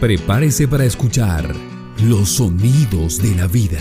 [0.00, 1.52] Prepárese para escuchar
[2.04, 3.80] los sonidos de la vida.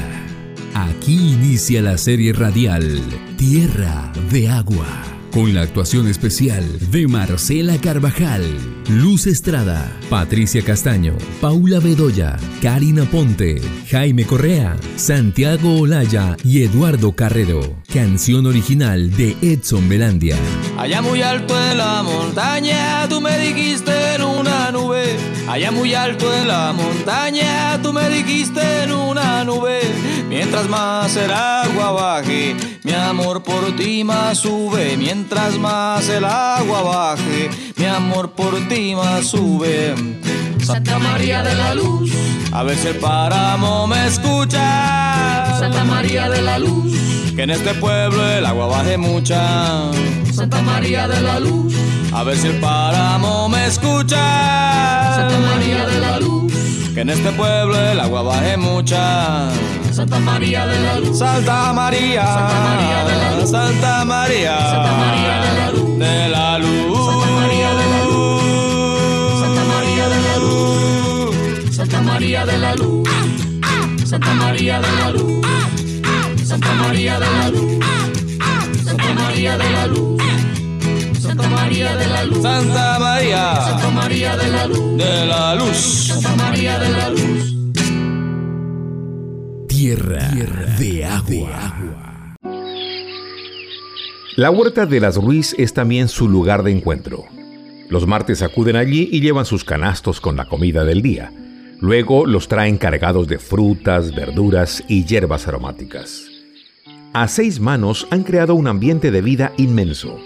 [0.73, 2.99] Aquí inicia la serie radial
[3.37, 4.87] Tierra de Agua,
[5.31, 8.41] con la actuación especial de Marcela Carvajal,
[8.89, 17.75] Luz Estrada, Patricia Castaño, Paula Bedoya, Karina Ponte, Jaime Correa, Santiago Olaya y Eduardo Carrero.
[17.93, 20.35] Canción original de Edson Belandia.
[20.77, 25.15] Allá muy alto en la montaña, tú me dijiste en una nube.
[25.47, 29.79] Allá muy alto en la montaña, tú me dijiste en una nube.
[30.27, 34.97] Mientras más el agua baje, mi amor por ti más sube.
[34.97, 39.95] Mientras más el agua baje, mi amor por ti más sube.
[40.61, 42.11] Santa María de la Luz,
[42.51, 45.55] a ver si el páramo me escucha.
[45.57, 46.96] Santa María de la Luz,
[47.37, 49.91] que en este pueblo el agua baje mucha.
[50.33, 51.71] Santa María de la Luz,
[52.11, 54.17] a ver si el páramo me escucha.
[55.15, 56.51] Santa María de la Luz,
[56.95, 59.51] que en este pueblo el agua baje mucha.
[59.91, 64.91] Santa María de la Luz, Santa María, Santa María de la Luz, Santa María, Santa
[64.97, 70.19] María de la Luz, de la Luz, Santa María de la Luz, Santa María de
[70.25, 73.09] la Luz, Santa María de la Luz,
[74.05, 75.45] Santa María de la Luz,
[76.47, 77.85] Santa María de la Luz,
[78.85, 80.21] Santa María de la Luz.
[81.19, 82.41] Santa María de la Luz.
[82.41, 83.55] Santa María.
[83.55, 84.97] Santa María de la Luz.
[84.97, 85.75] De la Luz.
[85.75, 87.55] Santa María de la Luz.
[89.67, 90.29] Tierra,
[90.79, 92.35] de agua.
[94.37, 97.25] La huerta de las Ruiz es también su lugar de encuentro.
[97.89, 101.29] Los martes acuden allí y llevan sus canastos con la comida del día.
[101.81, 106.36] Luego los traen cargados de frutas, verduras y hierbas aromáticas.
[107.19, 110.19] A seis manos han creado un ambiente de vida inmenso.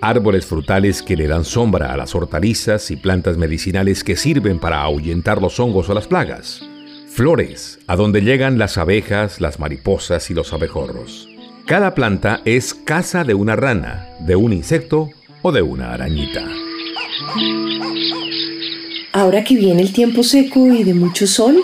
[0.00, 4.82] Árboles frutales que le dan sombra a las hortalizas y plantas medicinales que sirven para
[4.82, 6.60] ahuyentar los hongos o las plagas.
[7.06, 11.28] Flores, a donde llegan las abejas, las mariposas y los abejorros.
[11.64, 15.10] Cada planta es casa de una rana, de un insecto
[15.42, 16.44] o de una arañita.
[19.12, 21.62] Ahora que viene el tiempo seco y de mucho sol,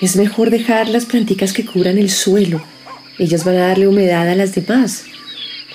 [0.00, 2.60] es mejor dejar las planticas que cubran el suelo.
[3.18, 5.04] Ellas van a darle humedad a las demás.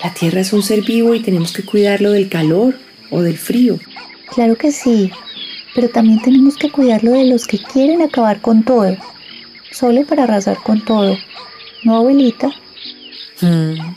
[0.04, 2.78] La tierra es un ser vivo y tenemos que cuidarlo del calor
[3.10, 3.80] o del frío.
[4.34, 5.12] Claro que sí,
[5.76, 8.98] pero también tenemos que cuidarlo de los que quieren acabar con todo,
[9.72, 11.18] solo para arrasar con todo.
[11.84, 12.50] ¿No, abuelita?
[13.42, 13.96] Mm.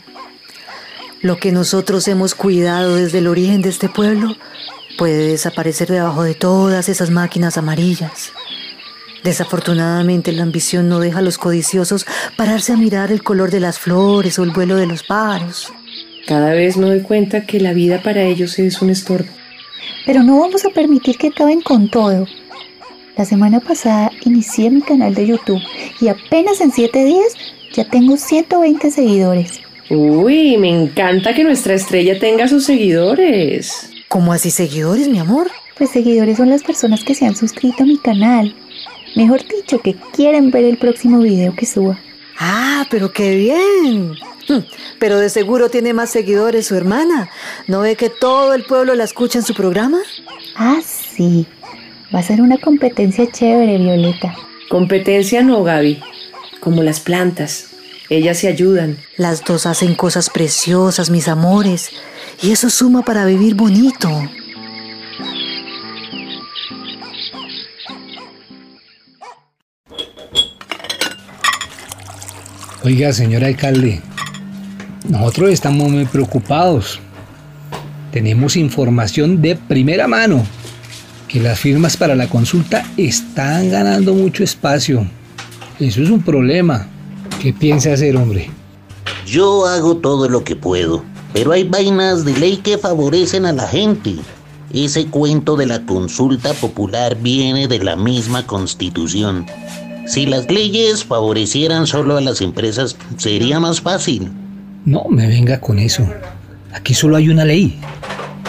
[1.21, 4.35] Lo que nosotros hemos cuidado desde el origen de este pueblo
[4.97, 8.31] puede desaparecer debajo de todas esas máquinas amarillas.
[9.25, 12.05] Desafortunadamente la ambición no deja a los codiciosos
[12.37, 15.73] pararse a mirar el color de las flores o el vuelo de los pájaros.
[16.27, 19.27] Cada vez me doy cuenta que la vida para ellos es un estorbo.
[20.05, 22.27] Pero no vamos a permitir que acaben con todo.
[23.17, 25.61] La semana pasada inicié mi canal de YouTube
[25.99, 27.33] y apenas en 7 días
[27.73, 29.59] ya tengo 120 seguidores.
[29.89, 33.89] Uy, me encanta que nuestra estrella tenga sus seguidores.
[34.07, 35.49] ¿Cómo así seguidores, mi amor?
[35.79, 38.53] Pues seguidores son las personas que se han suscrito a mi canal.
[39.15, 41.97] Mejor dicho, que quieren ver el próximo video que suba.
[42.39, 44.11] Ah, pero qué bien.
[44.47, 44.63] Hmm,
[44.99, 47.29] Pero de seguro tiene más seguidores su hermana.
[47.67, 49.99] ¿No ve que todo el pueblo la escucha en su programa?
[50.55, 51.47] Ah, sí.
[52.13, 54.35] Va a ser una competencia chévere, Violeta.
[54.69, 56.01] Competencia no, Gaby.
[56.59, 57.69] Como las plantas.
[58.09, 58.97] Ellas se ayudan.
[59.17, 61.89] Las dos hacen cosas preciosas, mis amores.
[62.43, 64.09] Y eso suma para vivir bonito.
[72.85, 73.99] Oiga, señor alcalde,
[75.09, 76.99] nosotros estamos muy preocupados.
[78.11, 80.45] Tenemos información de primera mano
[81.27, 85.03] que las firmas para la consulta están ganando mucho espacio.
[85.79, 86.87] Eso es un problema.
[87.41, 88.51] ¿Qué piensa hacer, hombre?
[89.25, 91.03] Yo hago todo lo que puedo,
[91.33, 94.13] pero hay vainas de ley que favorecen a la gente.
[94.71, 99.47] Ese cuento de la consulta popular viene de la misma constitución.
[100.05, 104.31] Si las leyes favorecieran solo a las empresas, sería más fácil.
[104.85, 106.07] No me venga con eso.
[106.73, 107.79] Aquí solo hay una ley.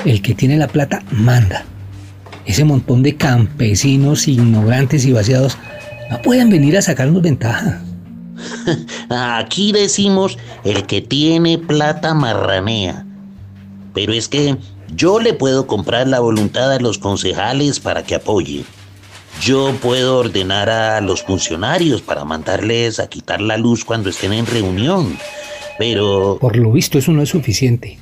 [0.04, 1.64] El que tiene la plata manda.
[2.44, 5.56] Ese montón de campesinos ignorantes y vaciados
[6.10, 7.82] no pueden venir a sacarnos ventaja.
[9.08, 13.06] Aquí decimos el que tiene plata marranea.
[13.94, 14.56] Pero es que
[14.94, 18.64] yo le puedo comprar la voluntad a los concejales para que apoyen.
[19.40, 24.46] Yo puedo ordenar a los funcionarios para mandarles a quitar la luz cuando estén en
[24.46, 25.16] reunión.
[25.78, 26.38] Pero...
[26.40, 27.98] Por lo visto eso no es suficiente.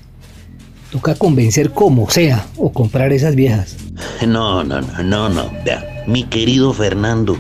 [0.90, 3.76] Toca convencer como sea o comprar esas viejas.
[4.26, 5.50] No, no, no, no, no.
[5.64, 6.04] Vea.
[6.06, 7.36] mi querido Fernando.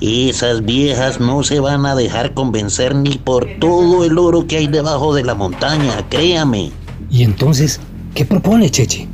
[0.00, 4.66] Esas viejas no se van a dejar convencer ni por todo el oro que hay
[4.66, 6.72] debajo de la montaña, créame.
[7.10, 7.80] ¿Y entonces
[8.14, 9.08] qué propone Cheche?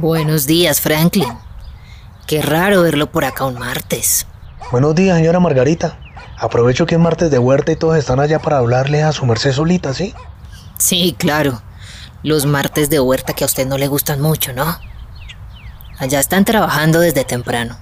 [0.00, 1.28] Buenos días, Franklin.
[2.26, 4.26] Qué raro verlo por acá un martes.
[4.70, 5.98] Buenos días, señora Margarita.
[6.38, 9.52] Aprovecho que es martes de huerta y todos están allá para hablarle a su merced
[9.52, 10.14] solita, ¿sí?
[10.78, 11.62] Sí, claro.
[12.22, 14.78] Los martes de huerta que a usted no le gustan mucho, ¿no?
[15.98, 17.76] Allá están trabajando desde temprano.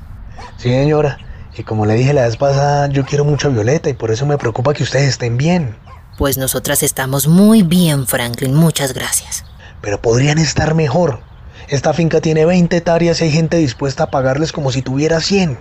[0.57, 1.19] Sí, señora.
[1.57, 4.27] Y como le dije la vez pasada, yo quiero mucho a Violeta y por eso
[4.27, 5.77] me preocupa que ustedes estén bien.
[6.19, 8.55] Pues nosotras estamos muy bien, Franklin.
[8.55, 9.45] Muchas gracias.
[9.81, 11.21] Pero podrían estar mejor.
[11.71, 15.57] Esta finca tiene 20 hectáreas y hay gente dispuesta a pagarles como si tuviera 100.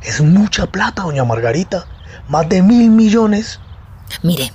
[0.00, 1.86] Es mucha plata, doña Margarita.
[2.26, 3.60] Más de mil millones.
[4.22, 4.50] Mire,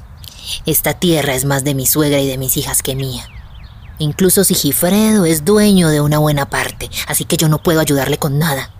[0.65, 3.23] esta tierra es más de mi suegra y de mis hijas que mía.
[3.99, 8.39] Incluso Sigifredo es dueño de una buena parte, así que yo no puedo ayudarle con
[8.39, 8.71] nada.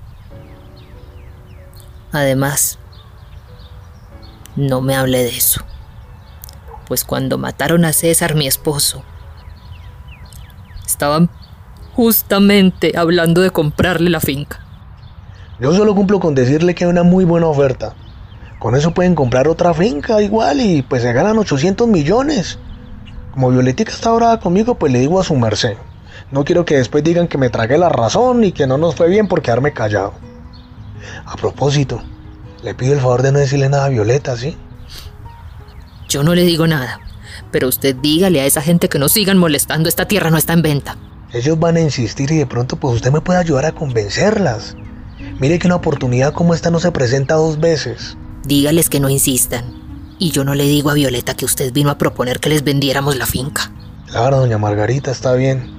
[2.11, 2.79] Además,
[4.55, 5.61] no me hable de eso.
[6.87, 9.03] Pues cuando mataron a César, mi esposo,
[10.83, 11.29] estaban
[11.97, 14.59] justamente hablando de comprarle la finca.
[15.59, 17.95] Yo solo cumplo con decirle que hay una muy buena oferta.
[18.59, 22.59] Con eso pueden comprar otra finca igual y pues se ganan 800 millones.
[23.33, 25.73] Como Violetica está ahora conmigo, pues le digo a su merced.
[26.31, 29.09] No quiero que después digan que me tragué la razón y que no nos fue
[29.09, 30.13] bien por quedarme callado.
[31.25, 32.03] A propósito,
[32.61, 34.55] le pido el favor de no decirle nada a Violeta, ¿sí?
[36.07, 36.99] Yo no le digo nada,
[37.51, 40.61] pero usted dígale a esa gente que no sigan molestando, esta tierra no está en
[40.61, 40.95] venta.
[41.33, 44.75] Ellos van a insistir y de pronto pues usted me puede ayudar a convencerlas.
[45.39, 48.17] Mire que una oportunidad como esta no se presenta dos veces.
[48.45, 49.65] Dígales que no insistan.
[50.19, 53.17] Y yo no le digo a Violeta que usted vino a proponer que les vendiéramos
[53.17, 53.71] la finca.
[54.07, 55.77] Claro, doña Margarita, está bien.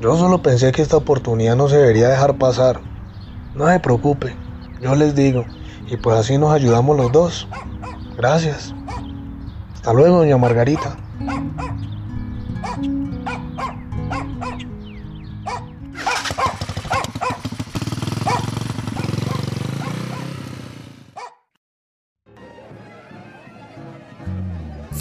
[0.00, 2.80] Yo solo pensé que esta oportunidad no se debería dejar pasar.
[3.54, 4.34] No se preocupe,
[4.80, 5.44] yo les digo.
[5.90, 7.48] Y pues así nos ayudamos los dos.
[8.16, 8.74] Gracias.
[9.74, 10.96] Hasta luego, doña Margarita.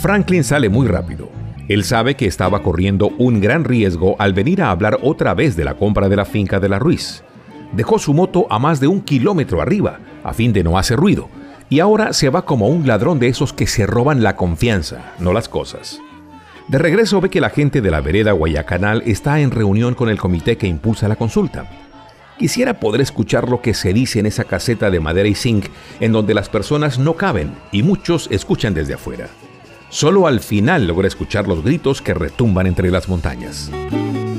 [0.07, 1.27] Franklin sale muy rápido.
[1.67, 5.65] Él sabe que estaba corriendo un gran riesgo al venir a hablar otra vez de
[5.65, 7.25] la compra de la finca de la Ruiz.
[7.73, 11.27] Dejó su moto a más de un kilómetro arriba, a fin de no hacer ruido,
[11.69, 15.33] y ahora se va como un ladrón de esos que se roban la confianza, no
[15.33, 15.99] las cosas.
[16.69, 20.17] De regreso ve que la gente de la vereda Guayacanal está en reunión con el
[20.17, 21.69] comité que impulsa la consulta.
[22.39, 25.65] Quisiera poder escuchar lo que se dice en esa caseta de madera y zinc
[25.99, 29.27] en donde las personas no caben y muchos escuchan desde afuera.
[29.89, 33.71] Solo al final logra escuchar los gritos que retumban entre las montañas.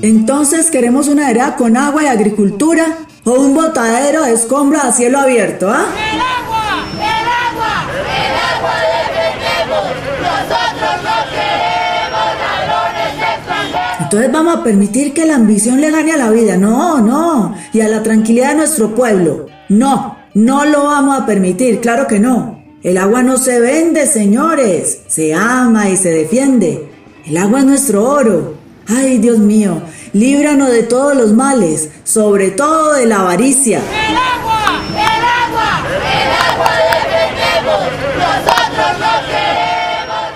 [0.02, 5.18] Entonces, ¿queremos una era con agua y agricultura o un botadero de escombros a cielo
[5.18, 5.86] abierto, ah?
[5.90, 6.84] ¡El agua!
[6.94, 7.86] ¡El agua!
[8.04, 9.84] ¡El agua defendemos!
[10.22, 14.00] ¡Nosotros no queremos ladrones extranjeros!
[14.00, 16.56] Entonces vamos a permitir que la ambición le gane a la vida.
[16.56, 17.54] No, no.
[17.72, 19.46] Y a la tranquilidad de nuestro pueblo.
[19.68, 22.57] No, no lo vamos a permitir, claro que no.
[22.82, 25.00] El agua no se vende, señores.
[25.08, 26.88] Se ama y se defiende.
[27.26, 28.54] El agua es nuestro oro.
[28.87, 29.82] Ay, Dios mío,
[30.12, 33.80] líbranos de todos los males, sobre todo de la avaricia.
[33.80, 34.82] ¡El agua!
[34.92, 35.82] ¡El agua!
[35.99, 37.80] ¡El agua defendemos!
[38.16, 40.28] ¡Nosotros no queremos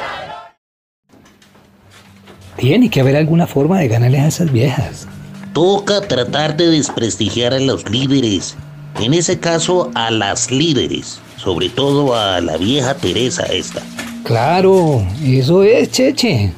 [2.56, 5.06] Tiene que haber alguna forma de ganarles a esas viejas.
[5.54, 8.56] Toca tratar de desprestigiar a los líderes.
[9.00, 11.20] En ese caso, a las líderes.
[11.42, 13.82] Sobre todo a la vieja Teresa esta.
[14.22, 16.52] Claro, eso es, Cheche.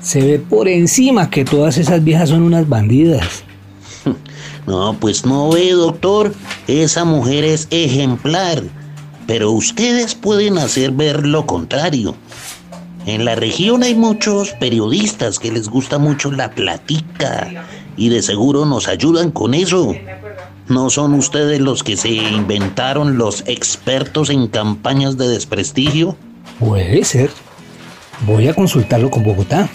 [0.00, 3.44] Se ve por encima que todas esas viejas son unas bandidas.
[4.66, 6.32] No, pues no ve, doctor.
[6.68, 8.62] Esa mujer es ejemplar.
[9.26, 12.14] Pero ustedes pueden hacer ver lo contrario.
[13.04, 17.66] En la región hay muchos periodistas que les gusta mucho la platica
[17.98, 19.94] y de seguro nos ayudan con eso.
[20.68, 26.16] ¿No son ustedes los que se inventaron los expertos en campañas de desprestigio?
[26.58, 27.30] Puede ser.
[28.26, 29.68] Voy a consultarlo con Bogotá.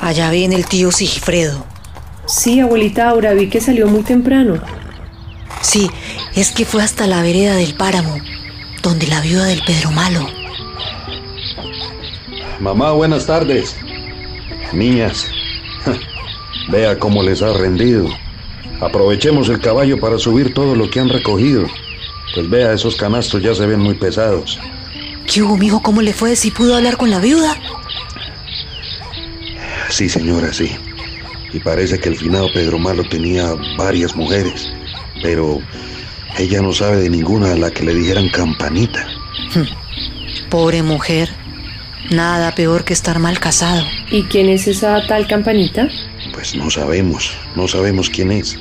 [0.00, 1.64] Allá viene el tío Sigifredo.
[2.26, 4.60] Sí, abuelita Aura, vi que salió muy temprano.
[5.60, 5.90] Sí,
[6.34, 8.18] es que fue hasta la vereda del páramo,
[8.82, 10.26] donde la viuda del Pedro Malo.
[12.60, 13.76] Mamá, buenas tardes.
[14.72, 15.26] Niñas,
[16.70, 18.08] vea cómo les ha rendido.
[18.80, 21.66] Aprovechemos el caballo para subir todo lo que han recogido.
[22.34, 24.58] Pues vea, esos canastos ya se ven muy pesados.
[25.26, 25.82] ¿Qué hubo, mijo?
[25.82, 26.34] ¿Cómo le fue?
[26.34, 27.56] ¿Si pudo hablar con la viuda?
[29.88, 30.72] Sí, señora, sí.
[31.52, 34.72] Y parece que el finado Pedro Malo tenía varias mujeres,
[35.22, 35.60] pero
[36.38, 39.06] ella no sabe de ninguna a la que le dijeran campanita.
[40.50, 41.30] Pobre mujer.
[42.10, 43.84] Nada peor que estar mal casado.
[44.10, 45.88] ¿Y quién es esa tal campanita?
[46.32, 48.58] Pues no sabemos, no sabemos quién es.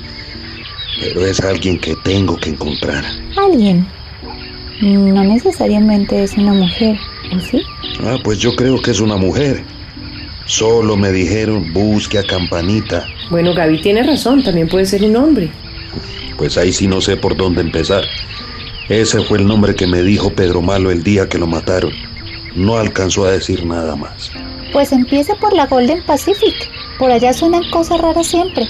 [0.99, 3.03] Pero es alguien que tengo que encontrar.
[3.35, 3.87] Alguien.
[4.81, 6.97] No necesariamente es una mujer,
[7.35, 7.61] ¿o sí?
[8.03, 9.63] Ah, pues yo creo que es una mujer.
[10.45, 13.05] Solo me dijeron busque a Campanita.
[13.29, 15.49] Bueno, Gaby tiene razón, también puede ser un hombre.
[16.38, 18.03] Pues ahí sí no sé por dónde empezar.
[18.89, 21.91] Ese fue el nombre que me dijo Pedro Malo el día que lo mataron.
[22.55, 24.31] No alcanzó a decir nada más.
[24.74, 26.55] Pues empiece por la Golden Pacific.
[27.00, 28.67] Por allá suenan cosas raras siempre.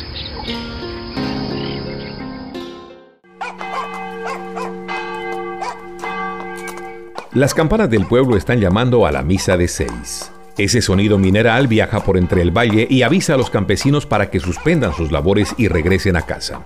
[7.33, 10.31] Las campanas del pueblo están llamando a la misa de seis.
[10.57, 14.41] Ese sonido mineral viaja por entre el valle y avisa a los campesinos para que
[14.41, 16.65] suspendan sus labores y regresen a casa.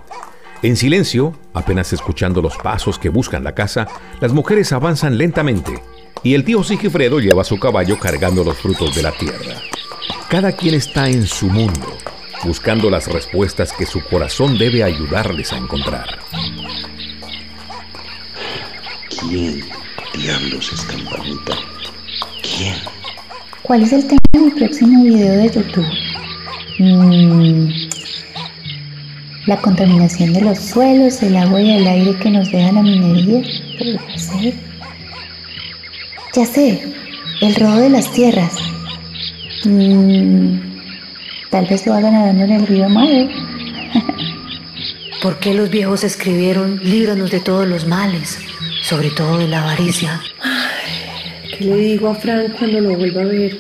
[0.62, 3.88] En silencio, apenas escuchando los pasos que buscan la casa,
[4.20, 5.82] las mujeres avanzan lentamente
[6.24, 9.62] y el tío Sigifredo lleva su caballo cargando los frutos de la tierra.
[10.30, 11.96] Cada quien está en su mundo,
[12.44, 16.20] buscando las respuestas que su corazón debe ayudarles a encontrar.
[19.20, 19.64] ¿Quién
[20.16, 21.54] diablos es Campanita?
[22.42, 22.76] ¿Quién?
[23.62, 25.88] ¿Cuál es el tema de mi próximo video de YouTube?
[26.80, 27.85] Mm,
[29.46, 33.42] la contaminación de los suelos, el agua y el aire que nos deja la minería.
[33.78, 34.54] Podría ser.
[36.34, 36.84] Ya sé,
[37.42, 38.56] el robo de las tierras.
[39.66, 40.58] Mm,
[41.50, 43.30] tal vez lo hagan nadando en el río Amado.
[45.22, 48.40] ¿Por qué los viejos escribieron líbranos de todos los males,
[48.82, 50.22] sobre todo de la avaricia?
[51.58, 53.58] ¿Qué le digo a Frank cuando lo vuelva a ver?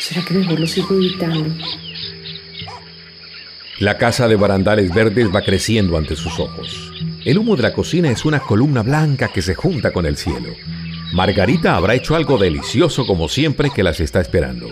[0.00, 1.54] ¿Será que mejor lo sigo evitando?
[3.80, 6.92] La casa de barandales verdes va creciendo ante sus ojos.
[7.24, 10.50] El humo de la cocina es una columna blanca que se junta con el cielo.
[11.14, 14.68] Margarita habrá hecho algo delicioso como siempre que las está esperando.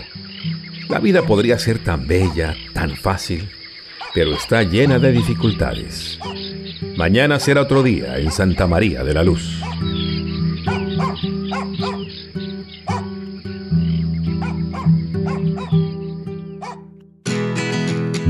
[0.89, 3.49] La vida podría ser tan bella, tan fácil,
[4.13, 6.19] pero está llena de dificultades.
[6.95, 9.58] Mañana será otro día en Santa María de la Luz.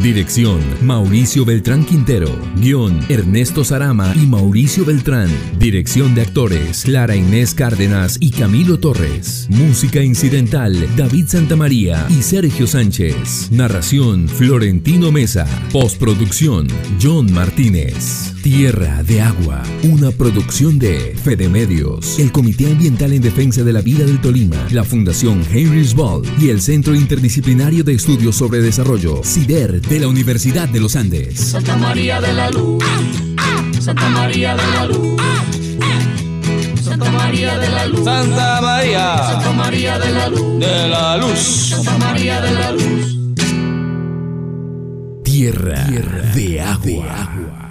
[0.01, 2.29] Dirección Mauricio Beltrán Quintero.
[2.55, 5.29] Guión Ernesto Sarama y Mauricio Beltrán.
[5.59, 9.47] Dirección de actores Clara Inés Cárdenas y Camilo Torres.
[9.49, 13.49] Música incidental David Santamaría y Sergio Sánchez.
[13.51, 15.45] Narración Florentino Mesa.
[15.73, 16.67] Postproducción
[17.01, 18.33] John Martínez.
[18.41, 19.63] Tierra de Agua.
[19.83, 24.55] Una producción de Fede Medios, el Comité Ambiental en Defensa de la Vida del Tolima,
[24.71, 30.07] la Fundación Henry's Ball y el Centro Interdisciplinario de Estudios sobre Desarrollo, CIDER, de la
[30.07, 31.39] Universidad de los Andes.
[31.39, 32.83] Santa María de la Luz.
[33.79, 35.19] Santa María de la Luz.
[36.83, 38.05] Santa María de la Luz.
[38.05, 39.17] Santa María.
[39.17, 40.59] Santa María de la Luz.
[40.59, 41.39] De la Luz.
[41.39, 43.17] Santa María de la Luz.
[45.23, 45.83] Tierra,
[46.35, 47.68] de agua.